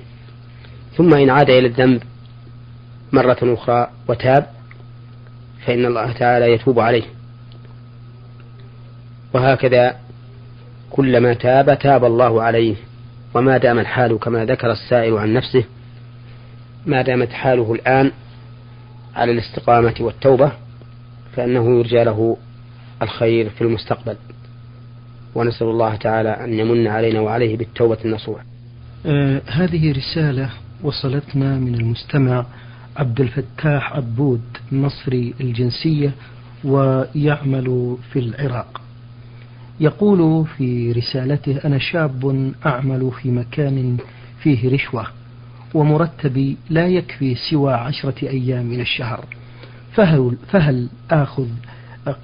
ثم 0.98 1.14
إن 1.14 1.30
عاد 1.30 1.50
إلى 1.50 1.68
الذنب 1.68 2.04
مرة 3.12 3.38
أخرى 3.44 3.88
وتاب 4.08 4.46
فإن 5.66 5.86
الله 5.86 6.12
تعالى 6.12 6.54
يتوب 6.54 6.80
عليه. 6.80 7.04
وهكذا 9.34 9.96
كلما 10.90 11.34
تاب 11.34 11.80
تاب 11.80 12.06
الله 12.06 12.42
عليه. 12.42 12.76
وما 13.34 13.58
دام 13.58 13.80
الحال 13.80 14.20
كما 14.20 14.46
ذكر 14.46 14.72
السائل 14.72 15.18
عن 15.18 15.34
نفسه 15.34 15.64
ما 16.88 17.02
دامت 17.02 17.30
حاله 17.32 17.74
الآن 17.74 18.12
على 19.16 19.32
الاستقامة 19.32 19.96
والتوبة 20.00 20.52
فإنه 21.36 21.80
يرجى 21.80 22.04
له 22.04 22.38
الخير 23.02 23.50
في 23.50 23.62
المستقبل. 23.62 24.16
ونسأل 25.36 25.68
الله 25.68 25.96
تعالى 25.96 26.30
أن 26.30 26.54
يمن 26.54 26.88
علينا 26.88 27.20
وعليه 27.20 27.58
بالتوبة 27.58 27.98
النصوح. 28.06 28.44
آه 29.06 29.42
هذه 29.48 29.92
رسالة 29.92 30.50
وصلتنا 30.84 31.60
من 31.60 31.76
المستمع 31.76 32.46
عبد 32.98 33.22
الفتاح 33.22 33.94
عبود 33.94 34.42
مصري 34.72 35.34
الجنسية 35.42 36.12
ويعمل 36.64 37.98
في 38.14 38.20
العراق. 38.20 38.82
يقول 39.80 40.46
في 40.58 40.92
رسالته 40.92 41.60
أنا 41.66 41.78
شاب 41.78 42.54
أعمل 42.66 43.12
في 43.22 43.32
مكان 43.32 43.98
فيه 44.40 44.74
رشوة. 44.74 45.08
ومرتبي 45.78 46.58
لا 46.70 46.88
يكفي 46.88 47.36
سوى 47.36 47.74
عشرة 47.74 48.16
أيام 48.30 48.66
من 48.66 48.82
الشهر. 48.82 49.26
فهل, 49.94 50.38
فهل 50.52 50.90
آخذ 51.12 51.48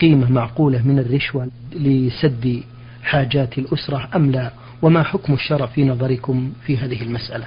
قيمة 0.02 0.32
معقولة 0.32 0.88
من 0.88 1.00
الرشوة 1.00 1.48
لسد 1.76 2.64
حاجات 3.04 3.58
الأسرة 3.58 4.10
أم 4.16 4.32
لا؟ 4.32 4.52
وما 4.82 5.04
حكم 5.04 5.34
الشرع 5.34 5.66
في 5.66 5.86
نظركم 5.86 6.54
في 6.66 6.78
هذه 6.78 7.02
المسألة؟ 7.02 7.46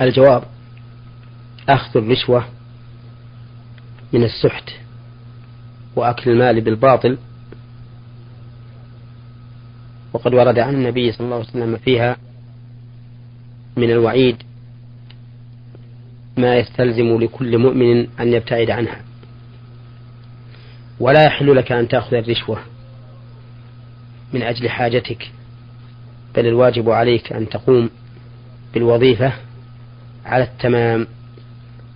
الجواب 0.00 0.42
أخذ 1.68 2.00
الرشوة 2.00 2.44
من 4.12 4.24
السحت 4.24 4.70
وأكل 5.96 6.30
المال 6.30 6.60
بالباطل. 6.60 7.18
وقد 10.12 10.34
ورد 10.34 10.58
عن 10.58 10.74
النبي 10.74 11.12
صلى 11.12 11.24
الله 11.24 11.36
عليه 11.36 11.48
وسلم 11.48 11.76
فيها 11.76 12.16
من 13.76 13.90
الوعيد 13.90 14.36
ما 16.36 16.56
يستلزم 16.56 17.20
لكل 17.20 17.58
مؤمن 17.58 18.06
أن 18.20 18.32
يبتعد 18.32 18.70
عنها. 18.70 19.00
ولا 21.00 21.24
يحل 21.24 21.56
لك 21.56 21.72
أن 21.72 21.88
تأخذ 21.88 22.14
الرشوة 22.14 22.58
من 24.32 24.42
أجل 24.42 24.68
حاجتك 24.70 25.30
بل 26.34 26.46
الواجب 26.46 26.90
عليك 26.90 27.32
أن 27.32 27.48
تقوم 27.48 27.90
بالوظيفة 28.74 29.32
على 30.24 30.44
التمام 30.44 31.06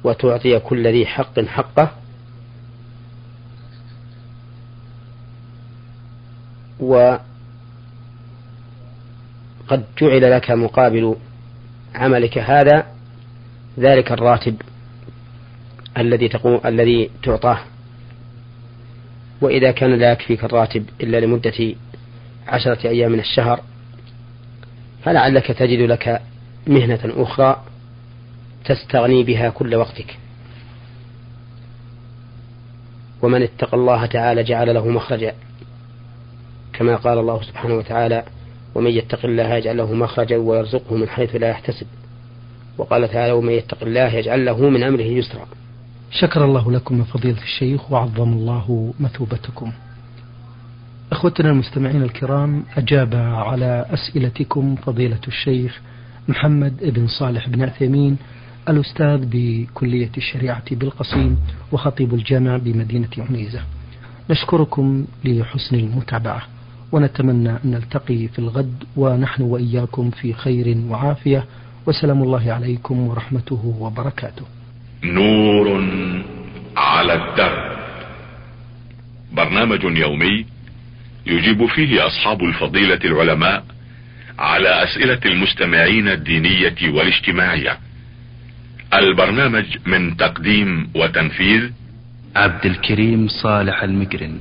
وتعطي 0.05 0.59
كل 0.59 0.87
ذي 0.87 1.07
حق 1.07 1.41
حقه. 1.41 1.93
وقد 6.81 7.21
جعل 10.01 10.31
لك 10.31 10.51
مقابل 10.51 11.17
عملك 11.95 12.39
هذا 12.39 12.87
ذلك 13.79 14.13
الراتب 14.13 14.63
الذي 15.99 16.29
تقوم 16.29 16.61
الذي 16.65 17.11
تعطاه. 17.23 17.59
وإذا 19.41 19.71
كان 19.71 19.95
لا 19.95 20.13
يكفيك 20.13 20.45
الراتب 20.45 20.85
إلا 21.01 21.21
لمدة 21.21 21.75
عشرة 22.49 22.89
أيام 22.89 23.13
من 23.13 23.21
الشهر 23.21 23.61
فلعلك 25.05 25.47
تجد 25.47 25.81
لك 25.81 26.23
مهنة 26.67 27.01
أخرى 27.05 27.63
تستغني 28.65 29.23
بها 29.25 29.49
كل 29.49 29.75
وقتك. 29.75 30.19
ومن 33.23 33.43
اتقى 33.43 33.77
الله 33.77 34.07
تعالى 34.07 34.43
جعل 34.43 34.75
له 34.75 34.89
مخرجا 34.89 35.35
كما 36.73 36.97
قال 36.97 37.19
الله 37.19 37.43
سبحانه 37.43 37.75
وتعالى 37.75 38.25
ومن 38.79 38.91
يتق 38.91 39.25
الله 39.25 39.55
يجعل 39.55 39.77
له 39.77 39.95
مخرجا 39.95 40.37
ويرزقه 40.37 40.97
من 40.97 41.09
حيث 41.09 41.37
لا 41.37 41.49
يحتسب. 41.49 41.87
وقال 42.79 43.09
تعالى 43.09 43.33
ومن 43.33 43.53
يتق 43.53 43.83
الله 43.83 44.15
يجعل 44.15 44.45
له 44.45 44.69
من 44.69 44.83
أمره 44.83 45.03
يسرا. 45.03 45.47
شكر 46.11 46.45
الله 46.45 46.73
لكم 46.73 47.05
فضيلة 47.05 47.43
الشيخ 47.43 47.93
وعظم 47.93 48.33
الله 48.33 48.95
مثوبتكم. 49.01 49.73
أخوتنا 51.13 51.51
المستمعين 51.51 52.03
الكرام 52.03 52.65
أجاب 52.77 53.15
على 53.15 53.87
أسئلتكم 53.91 54.77
فضيلة 54.77 55.21
الشيخ 55.29 55.81
محمد 56.29 56.85
بن 56.95 57.07
صالح 57.07 57.49
بن 57.49 57.63
عثيمين 57.63 58.17
الأستاذ 58.69 59.27
بكلية 59.27 60.11
الشريعة 60.17 60.75
بالقصيم 60.75 61.39
وخطيب 61.73 62.15
الجامع 62.15 62.57
بمدينة 62.57 63.11
عنيزة. 63.19 63.61
نشكركم 64.31 65.07
لحسن 65.25 65.77
المتابعة. 65.77 66.43
ونتمنى 66.93 67.51
أن 67.51 67.61
نلتقي 67.65 68.29
في 68.29 68.39
الغد 68.39 68.85
ونحن 68.97 69.43
وإياكم 69.43 70.11
في 70.11 70.33
خير 70.33 70.77
وعافية. 70.89 71.45
وسلام 71.87 72.23
الله 72.23 72.53
عليكم 72.53 73.01
ورحمته 73.01 73.77
وبركاته. 73.81 74.47
نور 75.05 75.85
على 76.77 77.15
الدرب 77.15 77.79
برنامج 79.33 79.85
يومي 79.85 80.47
يجيب 81.27 81.67
فيه 81.67 82.07
أصحاب 82.07 82.43
الفضيلة 82.43 83.01
العلماء 83.05 83.65
على 84.39 84.85
أسئلة 84.85 85.21
المستمعين 85.27 86.09
الدينية 86.09 86.77
والاجتماعية. 86.83 87.79
البرنامج 88.95 89.65
من 89.87 90.17
تقديم 90.17 90.91
وتنفيذ 90.95 91.71
عبد 92.37 92.67
الكريم 92.67 93.29
صالح 93.29 93.83
المقرن 93.83 94.41